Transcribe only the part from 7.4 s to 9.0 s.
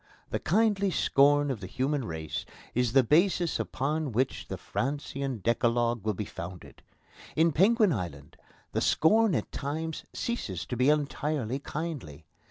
Penguin Island the